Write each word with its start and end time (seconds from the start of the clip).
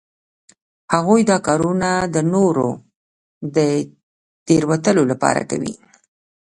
هغوی 0.93 1.21
دا 1.29 1.37
کارونه 1.47 1.89
د 2.15 2.17
نورو 2.33 2.69
د 3.55 3.57
تیروتلو 4.47 5.03
لپاره 5.11 5.41
کوي 5.49 5.73